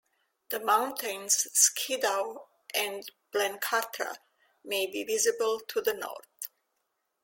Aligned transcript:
The 0.49 0.59
mountains 0.59 1.47
Skiddaw 1.53 2.37
and 2.73 3.07
Blencathra 3.31 4.15
may 4.65 4.87
be 4.87 5.03
visible 5.03 5.59
to 5.67 5.79
the 5.79 5.93
north. 5.93 6.49